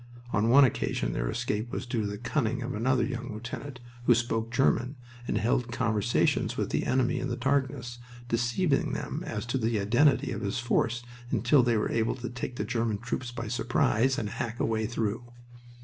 [0.33, 4.15] On one occasion their escape was due to the cunning of another young lieutenant, who
[4.15, 4.95] spoke German
[5.27, 10.31] and held conversations with the enemy in the darkness, deceiving them as to the identity
[10.31, 14.29] of his force until they were able to take the German troops by surprise and
[14.31, 15.31] hack a way through.